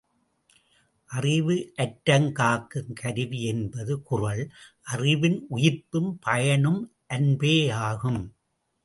அறிவு 1.09 1.73
அற்றங் 1.75 2.31
காக்கும் 2.31 2.93
கருவி 2.93 3.43
என்பது 3.43 4.01
குறள், 4.01 4.41
அறிவின் 4.81 5.37
உயிர்ப்பும் 5.49 6.11
பயனும் 6.21 6.81
அன்பேயாகும். 7.09 8.21